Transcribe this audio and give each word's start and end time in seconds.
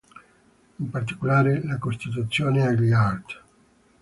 In 0.79 0.89
particolare 0.89 1.63
la 1.63 1.77
Costituzione, 1.77 2.65
agli 2.65 2.91
artt. 2.91 3.39